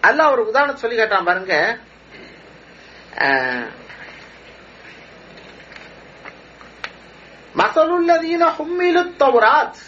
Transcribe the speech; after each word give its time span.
அல்ல 0.00 0.30
ஒரு 0.30 0.46
உதாரணத்தை 0.46 0.80
சொல்லி 0.80 0.96
கேட்டான் 0.96 1.24
பாருங்க. 1.24 1.78
மசலுள்ளதீன 7.56 8.44
ஹும்மிலு 8.58 9.02
தௌராத். 9.18 9.80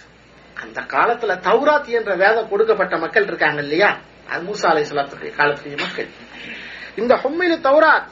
அந்த 0.63 0.81
காலத்துல 0.81 1.35
தௌராத் 1.49 1.87
என்ற 1.87 2.15
வேதம் 2.15 2.49
கொடுக்கப்பட்ட 2.49 2.97
மக்கள் 2.97 3.27
இருக்காங்க 3.27 3.63
இல்லையா? 3.63 3.97
அது 4.29 4.43
மூசா 4.45 4.67
அலை 4.67 4.83
சலாத்துடைய 4.83 5.33
காலத்துடைய 5.37 5.81
மக்கள். 5.81 6.09
இந்த 6.97 7.15
ஹும்மிலு 7.15 7.57
தௌராத் 7.69 8.11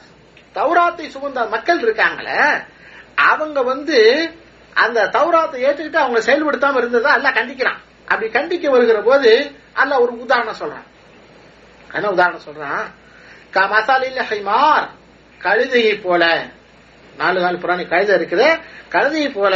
தௌராத்தை 0.53 1.05
சுமந்த 1.15 1.49
மக்கள் 1.49 1.79
இருக்காங்களே 1.79 2.65
அவங்க 3.15 3.63
வந்து 3.63 3.99
அந்த 4.73 5.03
தௌராத்தை 5.03 5.59
ஏற்றுக்கிட்டு 5.67 5.95
அவங்க 5.95 6.19
செயல்படுத்தாம 6.19 6.77
இருந்ததா? 6.77 7.17
அல்லாஹ் 7.17 7.37
கண்டிக்கிறான். 7.39 7.79
அப்படி 8.05 8.31
கண்டிக்க 8.31 8.69
வருகிற 8.69 9.01
போது 9.01 9.55
அல்ல 9.73 9.99
ஒரு 9.99 10.19
உதாரணம் 10.19 10.59
சொல்றான். 10.59 10.89
என்ன 11.97 12.09
உதாரணம் 12.15 12.45
சொல்றான்? 12.47 12.83
கா 13.55 13.63
மசாலில் 13.71 14.21
ஹைமார். 14.29 14.87
கழுதையை 15.41 15.95
போல. 16.05 16.23
நாலு 17.19 17.39
நாள் 17.43 17.61
புராணி 17.63 17.83
கழுதை 17.93 18.13
இருக்குது. 18.19 18.47
கழுதையை 18.93 19.29
போல 19.37 19.55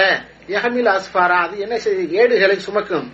யஹமில் 0.53 0.89
அஸ்பாரா 0.95 1.37
அது 1.45 1.55
என்ன 1.65 1.75
செய்யுது 1.83 2.15
ஏடுகளை 2.21 2.55
சுமக்கும். 2.65 3.07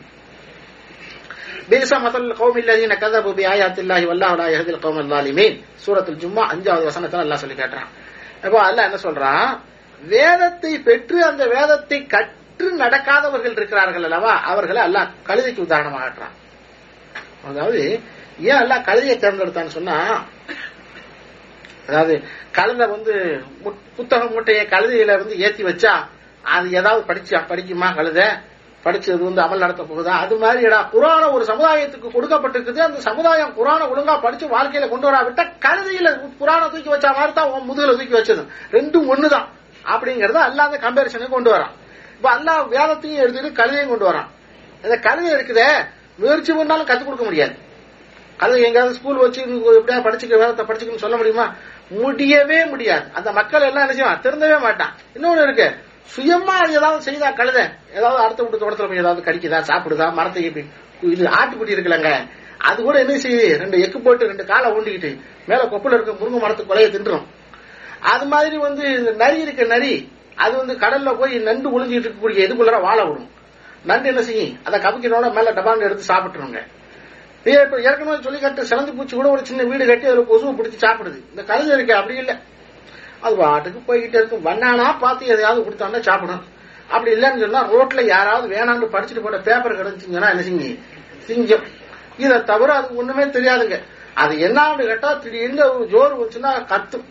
பிரிசா 1.70 1.98
மசல் 2.04 2.32
கௌமில்லதீன 2.40 2.94
கதபு 3.04 3.32
பி 3.38 3.44
ஆயாத்தில்லாஹி 3.54 4.06
வல்லாஹு 4.12 4.36
லா 4.40 4.48
யஹ்தில் 4.56 4.80
கௌமல் 4.86 5.10
லாலிமீன் 5.14 5.56
சூரத்துல் 5.84 6.20
ஜும்மா 6.24 6.44
அஞ்சாவது 6.54 6.86
வசனத்துல 6.90 7.24
அல்லாஹ் 7.26 7.44
சொல்லி 7.44 7.58
காட்டுறான். 7.60 7.90
அப்போ 8.46 8.58
அல்லாஹ் 8.68 8.88
என்ன 8.90 9.00
சொல்றான்? 9.08 9.50
வேதத்தை 10.02 10.72
பெற்று 10.88 11.18
அந்த 11.30 11.44
வேதத்தை 11.56 12.00
கற்று 12.14 12.68
நடக்காதவர்கள் 12.84 13.56
இருக்கிறார்கள் 13.58 14.06
அல்லவா? 14.08 14.34
அவர்களை 14.52 14.82
அல்லாஹ் 14.88 15.08
கழுதைக்கு 15.30 15.66
உதாரணமாக 15.68 16.30
அதாவது 17.50 17.82
ஏன் 18.42 18.62
எல்லாம் 18.62 18.86
கழுதையை 18.86 19.16
தேர்ந்தெடுத்தான்னு 19.18 19.76
சொன்னா 19.78 19.98
அதாவது 21.88 22.24
கழுதை 22.52 22.88
வந்து 22.88 23.14
புத்தக 23.96 24.26
மூட்டையை 24.26 24.68
கழுதையில 24.68 25.18
வந்து 25.18 25.38
ஏத்தி 25.38 25.64
வச்சா 25.64 25.94
அது 26.44 26.72
ஏதாவது 26.72 27.02
படிச்சா 27.08 27.40
படிக்குமா 27.50 27.96
கழுதை? 27.96 28.28
படிச்சது 28.86 29.18
வந்து 29.18 29.42
அமல் 29.42 29.58
நடத்த 29.58 29.84
போகுதா? 29.84 30.14
அது 30.24 30.36
மாதிரிடா 30.36 30.78
குரான 30.94 31.32
ஒரு 31.32 31.44
சமுதாயத்துக்கு 31.46 32.08
கொடுக்கப்பட்டிருக்குது. 32.14 32.78
அந்த 32.78 33.00
சமுதாயம் 33.00 33.56
குரான 33.58 33.82
ஒழுங்கா 33.92 34.22
படிச்சு 34.22 34.46
வாழ்க்கையில 34.48 34.90
கொண்டு 34.90 35.08
வராவிட்டா 35.10 35.44
கழுதையில 35.66 36.10
குரான 36.40 36.70
தூக்கி 36.70 36.90
வச்சா 36.90 37.14
மாதிரி 37.18 37.34
தான் 37.34 37.50
உன் 37.50 37.68
முதுகுல 37.70 37.94
தூக்கி 37.98 38.16
வச்சது. 38.20 38.44
ரெண்டும் 38.72 39.10
ஒண்ணுதான். 39.14 39.48
அப்படிங்கறத 39.86 40.40
அல்லாத 40.48 40.78
கம்பேரிசனுக்கு 40.78 41.30
கொண்டு 41.30 41.52
வரான். 41.54 41.74
இப்ப 42.16 42.30
அல்லா 42.38 42.68
வேதத்தையும் 42.68 43.22
எழுதிட்டு 43.24 43.52
கழுதையும் 43.52 43.90
கொண்டு 43.90 44.08
வரான். 44.10 44.30
இந்த 44.84 44.98
கழுதை 44.98 45.32
இருக்குதே 45.34 45.70
முயற்சி 46.18 46.54
பண்ணாலும் 46.54 46.88
கத்துக் 46.88 47.10
கொடுக்க 47.10 47.24
முடியாது. 47.24 47.56
அது 48.44 48.54
எங்கேயாவது 48.68 48.96
ஸ்கூல் 48.98 49.22
வச்சு 49.24 49.42
எப்படியா 49.80 50.00
படிச்சுக்க 50.06 50.36
வேலை 50.42 50.54
படிச்சுக்கணும்னு 50.70 51.04
சொல்ல 51.06 51.16
முடியுமா? 51.18 51.46
முடியவே 52.02 52.60
முடியாது. 52.66 53.06
அந்த 53.18 53.30
மக்கள் 53.38 53.66
எல்லாம் 53.70 53.84
என்ன 53.86 53.96
செய்வான் 53.98 54.22
திருந்தவே 54.24 54.58
மாட்டான் 54.66 54.94
இன்னொன்னு 55.16 55.44
இருக்கு. 55.48 55.68
சுயமா 56.14 56.56
அது 56.64 56.78
ஏதாவது 56.80 57.02
செய்தா 57.08 57.30
கழுத. 57.32 57.60
ஏதாவது 57.98 58.22
அடுத்த 58.26 58.44
விட்டு 58.44 58.62
தோட்டத்துல 58.62 58.88
போய் 58.88 59.04
ஏதாவது 59.04 59.22
கடிக்குதா 59.28 59.60
சாப்பிடுதா 59.70 60.08
மரத்தை 60.20 60.44
இது 60.46 61.26
ஆட்டுக்குட்டி 61.40 61.76
இருக்குல்லங்க. 61.76 62.12
அது 62.70 62.80
கூட 62.88 62.96
என்ன 63.04 63.14
செய்யுது 63.26 63.46
ரெண்டு 63.62 63.78
எக்கு 63.86 64.00
போட்டு 64.06 64.30
ரெண்டு 64.32 64.44
காலை 64.46 64.68
ஊண்டிக்கிட்டு 64.72 65.12
மேல 65.50 65.62
கொப்புல 65.72 65.96
இருக்க 65.98 66.12
முருங்கை 66.22 66.42
மரத்து 66.46 66.64
கொலையை 66.64 66.90
தின்றும் 66.96 67.28
அது 68.14 68.26
மாதிரி 68.34 68.58
வந்து 68.58 68.84
இந்த 68.98 69.12
நரி 69.22 69.40
இருக்க 69.46 69.64
நரி. 69.76 69.94
அது 70.44 70.54
வந்து 70.58 70.74
கடல்ல 70.84 71.10
போய் 71.20 71.34
நண்டு 71.48 71.68
ஒளிஞ்சிட்டு 71.76 72.08
இருக்கக்கூடிய 72.08 72.46
எதுக்குள்ளார 72.46 72.78
வாழ 72.82 73.00
விடும். 73.06 73.30
நண்டு 73.90 74.08
என்ன 74.08 74.22
செய்யும்? 74.22 74.54
அதை 74.64 74.78
கவிக்கிறோட 74.80 75.28
மேல 75.38 75.52
டபான்னு 75.58 75.88
எடுத்து 75.88 76.14
சாப்பிட்டுருங்க. 76.14 76.62
ஏற்கனவே 77.46 78.22
சொல்லி 78.22 78.40
கட்ட 78.40 78.64
சிறந்து 78.64 78.94
பூச்சி 78.94 79.16
கூட 79.16 79.30
ஒரு 79.30 79.46
சின்ன 79.46 79.64
வீடு 79.64 79.86
கட்டி 79.86 80.06
அதுல 80.06 80.22
கொசுவை 80.22 80.54
பிடிச்சி 80.54 80.80
சாப்பிடுது. 80.86 81.20
இந்த 81.30 81.44
கழுதை 81.44 81.76
இருக்கு 81.76 81.94
அப்படி 81.96 82.18
இல்ல. 82.18 82.42
அது 83.22 83.36
பாட்டுக்கு 83.36 83.94
போய்கிட்டே 83.94 84.16
இருக்கும் 84.16 84.46
வண்ணானா 84.46 85.00
பார்த்து 85.00 85.26
எதையாவது 85.26 85.62
கொடுத்தாண்டா 85.62 86.00
சாப்பிடும். 86.00 86.44
அப்படி 86.90 87.12
இல்லைன்னு 87.16 87.40
சொன்னா 87.40 87.72
ரோட்ல 87.72 88.06
யாராவது 88.06 88.56
வேணான்னு 88.56 88.94
படிச்சுட்டு 88.96 89.22
போட்ட 89.22 89.38
பேப்பர் 89.38 89.80
கிடைச்சிங்கன்னா 89.80 90.30
என்ன 90.30 90.42
சிங்கி? 90.42 90.80
சிங்கம். 91.20 91.66
இதை 92.18 92.44
தவிர 92.44 92.74
அது 92.74 92.96
ஒண்ணுமே 92.96 93.24
தெரியாதுங்க. 93.24 93.82
அது 94.14 94.36
என்னான்னு 94.36 94.86
கேட்டா 94.86 95.14
திடீர்னு 95.14 95.74
ஒரு 95.74 95.86
ஜோறு 95.86 96.14
வந்துச்சுன்னா 96.16 96.66
கத்தும் 96.66 97.06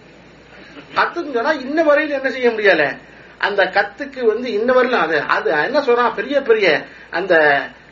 கத்துன்னு 0.97 1.35
சொன்னா 1.35 1.53
இன்ன 1.53 1.83
வரையில 1.83 2.11
என்ன 2.11 2.31
செய்ய 2.31 2.51
முடியல? 2.51 2.97
அந்த 3.39 3.65
கத்துக்கு 3.65 4.25
வந்து 4.25 4.53
இன்ன 4.53 4.73
வரையிலும் 4.73 5.01
அது 5.01 5.23
அது 5.23 5.51
என்ன 5.51 5.81
சொல்றான் 5.81 6.15
பெரிய 6.15 6.43
பெரிய 6.43 6.87
அந்த 7.11 7.35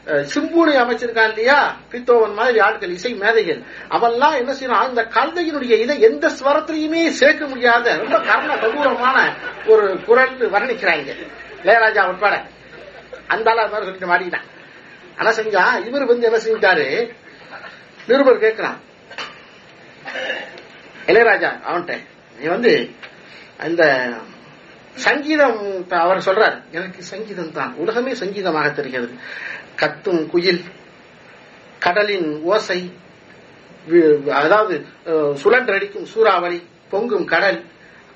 சிம்பூனை 0.08 0.74
அமைச்சிருக்கான் 0.82 1.28
இல்லையா? 1.28 1.76
பித்தோவன் 1.90 2.34
மாதிரி 2.34 2.58
ஆட்கள் 2.58 2.90
இசை 2.90 3.14
மேதைகள். 3.14 3.62
அவெல்லாம் 3.88 4.36
என்ன 4.36 4.52
செய்யணும்? 4.52 4.84
அந்த 4.84 5.02
கழுதையினுடைய 5.02 5.80
இதை 5.80 6.00
எந்த 6.00 6.28
ஸ்வரத்திலையுமே 6.28 7.08
சேர்க்க 7.08 7.46
முடியாத 7.46 7.96
ரொம்ப 7.96 8.20
கர்ண 8.20 8.56
கபூரமான 8.56 9.36
ஒரு 9.66 10.04
குரல் 10.04 10.50
வர்ணிக்கிறாங்க. 10.50 11.16
இளையராஜா 11.64 12.08
உட்பட. 12.08 12.44
அந்த 13.26 13.54
மாதிரி 13.54 13.84
சொல்லிட்டு 13.84 14.06
மாட்டிக்கிட்டான். 14.06 14.46
ஆனா 15.18 15.30
செஞ்சா 15.30 15.86
இவர் 15.86 16.04
வந்து 16.04 16.30
என்ன 16.30 16.38
செஞ்சிட்டாரு? 16.38 17.10
நிருபர் 18.06 18.40
கேட்கிறான். 18.40 18.78
இளையராஜா 21.06 21.50
அவன்கிட்ட 21.68 21.98
நீ 22.38 22.46
வந்து 22.46 22.90
அந்த 23.58 24.08
சங்கீதம் 24.94 25.58
அவர் 25.90 26.18
சொல்றார் 26.18 26.62
எனக்கு 26.70 27.02
சங்கீதம் 27.02 27.52
தான். 27.52 27.74
உலகமே 27.76 28.14
சங்கீதமாக 28.14 28.72
தெரிகிறது. 28.72 29.14
கத்தும் 29.76 30.26
குயில் 30.26 30.64
கடலின் 31.78 32.42
ஓசை 32.42 32.90
வி- 33.88 34.28
அதாவது 34.30 34.84
சுழன்றடிக்கும் 35.44 36.04
சூறாவளி 36.04 36.58
பொங்கும் 36.88 37.24
கடல் 37.24 37.64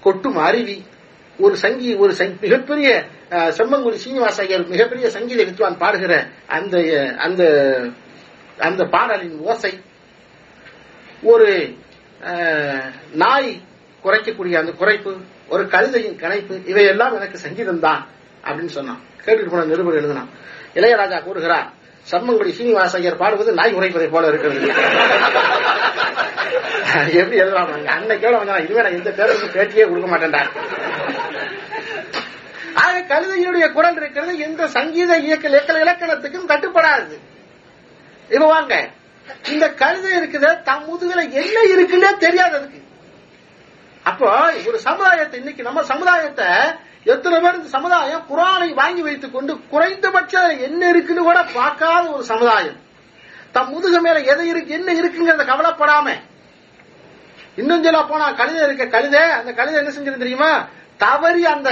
கொட்டும் 0.01 0.37
அருவி 0.37 0.85
ஒரு 1.39 1.57
சங்கி 1.57 1.95
ஒரு 1.95 2.13
மிகப்பெரிய 2.41 2.89
செம்மங்குடி 3.31 3.95
சீனிவாச 3.95 4.43
ஐயர் 4.43 4.67
மிகப்பெரிய 4.67 5.11
சங்கீத 5.11 5.45
வித்வான் 5.45 5.79
பாடுகிற 5.79 6.15
அந்த 6.47 6.75
அந்த 7.19 7.43
அந்த 8.59 8.85
பாடலின் 8.85 9.39
ஓசை 9.41 9.73
ஒரு 11.23 11.77
நாய் 13.13 13.51
குறைக்கக்கூடிய 14.05 14.59
அந்த 14.59 14.73
குறைப்பு 14.81 15.17
ஒரு 15.49 15.69
கழுதையின் 15.69 16.21
கணைப்பு 16.21 16.69
இவையெல்லாம் 16.69 17.15
எனக்கு 17.15 17.39
சங்கீதம் 17.39 17.81
தான் 17.81 18.09
அப்படின்னு 18.45 18.67
சொன்னான். 18.67 19.01
கேட்டுட்டு 19.25 19.51
போன 19.51 19.65
நிருபர் 19.65 19.95
எழுதினான். 19.95 20.29
இளையராஜா 20.75 21.23
கூறுகிறார் 21.23 21.73
சம்மங்குடி 22.03 22.53
சீனிவாச 22.53 22.99
ஐயர் 22.99 23.17
பாடுவது 23.17 23.53
நாய் 23.53 23.75
உரைப்பதை 23.75 24.11
போல 24.11 24.29
இருக்கிறது. 24.29 24.61
எப்படி 27.13 27.37
எழுதலாம் 27.37 27.87
அன்னைக்கோட 27.87 28.37
வந்தா 28.37 28.57
இதுவே 28.57 28.83
நான் 28.83 28.93
எந்த 28.93 29.11
பேருக்கு 29.11 29.47
பேட்டியே 29.47 29.89
கொடுக்க 29.89 30.17
மாட்டேன்டா. 30.17 30.47
ஆக 32.75 33.01
கழுதையினுடைய 33.01 33.73
குரல் 33.73 33.97
இருக்கிறது 33.97 34.39
எந்த 34.39 34.67
சங்கீத 34.67 35.17
இயக்க 35.17 35.49
இலக்கணத்துக்கும் 35.49 36.47
கட்டுப்படாது. 36.47 37.19
இப்ப 38.29 38.47
வாங்க 38.47 38.89
இந்த 39.49 39.71
கழுதை 39.71 40.19
இருக்குது 40.19 40.63
தம் 40.63 40.85
முதுகுல 40.89 41.31
என்ன 41.31 41.75
இருக்குன்னே 41.75 42.27
தெரியாததுக்கு. 42.27 42.82
அப்போ 44.05 44.29
ஒரு 44.69 44.79
சமுதாயத்தை 44.79 45.39
இன்னைக்கு 45.41 45.63
நம்ம 45.63 45.83
சமுதாயத்தை 45.83 46.49
எத்தனை 47.13 47.41
பேர் 47.41 47.59
இந்த 47.59 47.69
சமுதாயம் 47.69 48.25
குரானை 48.31 48.75
வாங்கி 48.75 49.03
வைத்துக் 49.03 49.33
கொண்டு 49.33 49.53
குறைந்தபட்சம் 49.73 50.59
என்ன 50.59 50.89
இருக்குன்னு 50.89 51.23
கூட 51.23 51.45
பார்க்காத 51.45 52.05
ஒரு 52.11 52.25
சமுதாயம். 52.25 52.79
தம் 53.53 53.71
முதுகு 53.71 54.01
மேல 54.01 54.19
எதை 54.33 54.49
இருக்கு 54.49 54.77
என்ன 54.79 54.93
இருக்குங்கிறத 54.93 55.45
கவலைப்படாம. 55.53 56.09
இன்னும் 57.57 57.85
சொல்ல 57.85 58.03
போனா 58.03 58.33
கழுதை 58.33 58.63
இருக்க 58.67 58.85
கழுதை 58.87 59.23
அந்த 59.39 59.53
கழுதை 59.53 59.79
என்ன 59.81 59.93
செஞ்சிருந்து 59.95 60.25
தெரியுமா? 60.25 60.69
தவறி 60.97 61.43
அந்த 61.45 61.71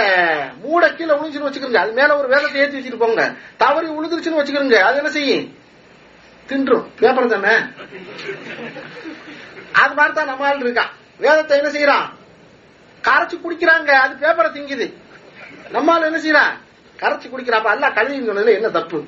மூட 0.63 0.85
கீழே 0.93 1.13
உழிஞ்சுன்னு 1.13 1.49
வச்சுக்கிறங்க. 1.49 1.83
அது 1.85 1.93
மேல 1.93 2.17
ஒரு 2.17 2.29
வேதத்தை 2.29 2.61
ஏற்றி 2.61 2.79
வச்சுட்டு 2.79 3.03
போங்க. 3.03 3.25
தவறி 3.57 3.89
உழுதுருச்சுன்னு 3.89 4.41
வச்சுக்கிறங்க. 4.41 4.79
அது 4.89 4.97
என்ன 4.97 5.11
செய்யும்? 5.11 5.47
தின்றும். 6.49 6.87
பேப்பர் 7.01 7.33
தானே? 7.35 7.55
அது 9.83 9.95
மாதிரி 9.95 10.15
தான் 10.15 10.27
நம்ம 10.27 10.47
ஆள் 10.47 10.65
இருக்கான் 10.67 10.93
வேதத்தை 11.19 11.59
என்ன 11.59 11.71
செய்யறான்? 11.77 12.07
கரைச்சு 13.07 13.37
குடிக்கிறாங்க 13.37 13.91
அது 14.05 14.15
பேப்பரை 14.23 14.51
திங்குது 14.57 14.87
நம்மால் 15.77 16.07
என்ன 16.11 16.21
செய்யறான் 16.25 16.55
கரைச்சு 17.03 17.27
குடிக்கிறான் 17.33 17.61
அப்ப 17.63 17.73
அல்ல 17.75 17.91
கழுவி 17.99 18.19
சொன்னதுல 18.29 18.55
என்ன 18.59 18.71
தப்பு? 18.79 18.99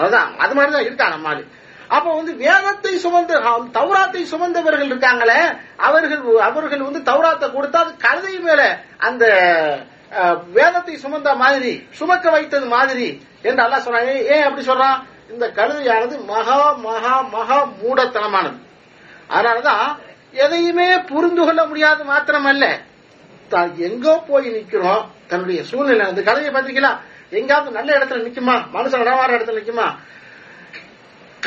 அதுதான் 0.00 0.30
அது 0.42 0.54
மாதிரிதான் 0.56 0.86
இருக்கான் 0.88 1.14
நம்மால். 1.16 1.42
அப்ப 1.96 2.08
வந்து 2.16 2.32
வேதத்தை 2.42 2.92
சுமந்து 3.04 3.34
தௌராத்தை 3.76 4.22
சுமந்தவர்கள் 4.32 4.90
இருக்காங்களே 4.90 5.38
அவர்கள் 5.86 6.22
அவர்கள் 6.48 6.86
வந்து 6.88 7.00
தௌராத்தை 7.10 7.46
கொடுத்தா 7.54 7.78
அது 7.84 7.92
கழுதை 8.06 8.34
மேல 8.48 8.62
அந்த 9.08 9.24
வேதத்தை 10.58 10.94
சுமந்த 11.04 11.30
மாதிரி 11.42 11.72
சுமக்க 11.98 12.30
வைத்தது 12.34 12.66
மாதிரி 12.76 13.08
என்று 13.48 13.62
அல்லா 13.64 13.78
சொன்னாங்க. 13.86 14.12
ஏன் 14.14 14.28
ஏன் 14.34 14.46
அப்படி 14.46 14.64
சொல்றான்? 14.68 14.98
இந்த 15.32 15.46
கழுதையானது 15.58 16.14
மகா 16.30 16.60
மகா 16.86 17.14
மகா 17.34 17.58
மூடத்தனமானது. 17.82 18.58
அதனாலதான் 19.34 19.84
எதையுமே 20.44 20.88
புரிந்து 21.10 21.42
கொள்ள 21.46 21.62
முடியாது 21.66 22.02
மாத்திரமல்ல. 22.12 22.66
தான் 23.54 23.70
எங்கோ 23.86 24.14
போய் 24.28 24.48
நிக்கிறோம். 24.56 25.02
தன்னுடைய 25.30 25.60
சூழ்நிலை 25.70 26.04
அந்த 26.06 26.22
கதையை 26.28 26.50
பாத்தீங்களா 26.54 26.92
எங்காவது 27.38 27.76
நல்ல 27.78 27.90
இடத்துல 27.98 28.22
நிக்குமா? 28.26 28.54
மனுஷன் 28.74 29.02
நடவார 29.02 29.36
இடத்துல 29.38 29.60
நிக்குமா? 29.60 29.86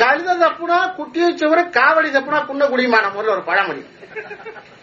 கழுத 0.00 0.30
தப்புனா 0.42 0.78
குட்டியை 0.98 1.28
சுவர 1.40 1.60
காவடி 1.78 2.08
தப்புனா 2.14 2.38
குன்ன 2.46 2.68
குடியுமா? 2.72 2.98
நம்ம 3.04 3.18
ஊர்ல 3.20 3.34
ஒரு 3.36 3.44
பழமொழி. 3.50 3.82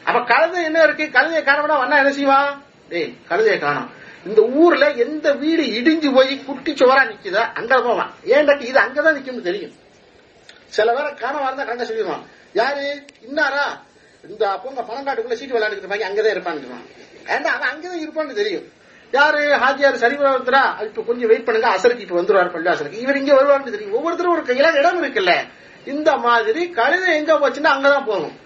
அப்ப 0.07 0.19
கழுத 0.33 0.55
என்ன 0.67 0.83
இருக்கு? 0.83 1.05
கழுதையை 1.17 1.43
காணவனா 1.49 1.77
வண்ணா 1.81 1.97
என்ன 2.01 2.11
செய்வான் 2.11 2.51
டேய் 2.91 3.11
கழுதையை 3.29 3.57
காணும். 3.59 3.89
இந்த 4.29 4.41
ஊர்ல 4.61 4.85
எந்த 5.05 5.27
வீடு 5.43 5.63
இடிஞ்சு 5.77 6.09
போய் 6.15 6.33
குட்டி 6.47 6.71
சுவரா 6.71 7.03
நிக்குதோ 7.11 7.43
அங்க 7.59 7.81
போவான். 7.81 8.11
ஏன்டாட்டி 8.33 8.65
இது 8.71 8.79
அங்கதான் 8.85 9.17
நிக்கும்னு 9.17 9.47
தெரியும். 9.49 9.73
சில 10.75 10.93
பேரை 10.95 11.11
காணவா 11.21 11.47
இருந்தா 11.49 11.63
கண்ட 11.69 11.83
சொல்லிடுவான். 11.83 12.25
யாரு? 12.59 12.85
இன்னாரா? 13.27 13.65
இந்த 14.23 14.45
பொங்க 14.63 14.81
காட்டுக்குள்ள 15.05 15.37
சீட்டு 15.39 15.55
விளையாண்டுக்கிட்டு 15.55 15.91
பாக்கி 15.91 16.07
அங்கதான் 16.09 16.35
இருப்பான்னு 16.35 16.81
ஏன்டா 17.25 17.49
அவன் 17.55 17.69
அங்கதான் 17.71 18.03
இருப்பான்னு 18.03 18.33
தெரியும். 18.33 18.67
யாரு 19.13 19.41
ஹாஜியார் 19.63 20.01
சரிவரத்துறா 20.03 20.83
இப்ப 20.83 21.01
கொஞ்சம் 21.01 21.27
வெயிட் 21.27 21.45
பண்ணுங்க 21.45 21.69
அசருக்கு 21.77 22.05
இப்ப 22.05 22.21
வந்துருவாரு 22.21 22.53
பள்ளிவாசலுக்கு. 22.55 23.01
இவர் 23.05 23.15
இங்க 23.15 23.33
வருவாருன்னு 23.33 23.71
தெரியும். 23.71 23.93
ஒவ்வொருத்தரும் 23.93 24.33
ஒரு 24.33 24.41
கையில 24.41 24.77
இடம் 24.79 25.03
இருக்குல்ல. 25.03 25.33
இந்த 25.85 26.17
மாதிரி 26.17 26.69
கழுதை 26.69 27.15
எங்க 27.15 27.33
போச்சுன்னா 27.33 27.73
அங்கதான் 27.75 28.05
போகும். 28.05 28.37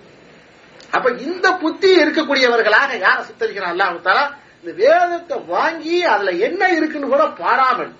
அப்ப 0.91 1.09
இந்த 1.11 1.51
புத்தி 1.51 2.03
இருக்கக்கூடியவர்களாக 2.03 2.97
யார 2.97 3.19
சித்தரிக்கிறான் 3.29 3.73
அல்லாஹ் 3.73 4.31
இந்த 4.61 4.71
வேதத்தை 4.83 5.37
வாங்கி 5.47 6.03
அதுல 6.03 6.31
என்ன 6.31 6.69
இருக்குன்னு 6.69 7.07
கூட 7.07 7.25
பாராமல் 7.27 7.91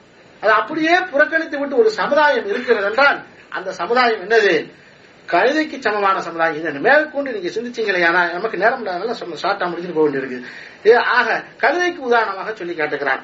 அதை 0.42 0.56
அப்படியே 0.56 1.00
புறக்கணித்து 1.12 1.60
விட்டு 1.60 1.76
ஒரு 1.78 1.90
சமுதாயம் 1.92 2.46
இருக்கிறது 2.46 2.86
என்றால் 2.86 3.24
அந்த 3.50 3.72
சமுதாயம் 3.72 4.22
என்னது? 4.22 4.70
கழுதைக்கு 5.32 5.78
சமமான 5.80 6.22
சமுதாயம். 6.22 6.56
இதை 6.56 6.74
மேற்கொண்டு 6.88 7.32
நீங்க 7.32 7.50
சிந்திச்சீங்களேனா 7.56 8.32
நமக்கு 8.32 8.58
நேரம் 8.58 8.86
இல்லாதனால 8.86 9.16
ஷார்ட்டா 9.44 9.66
முடிச்சுட்டு 9.70 9.94
போக 9.94 10.10
வேண்டியிருக்கு. 10.10 10.40
ஆக 11.18 11.44
கழுதைக்கு 11.62 11.98
உதாரணமாக 12.10 12.54
சொல்லி 12.54 12.74
காட்டுகிறான் 12.74 13.24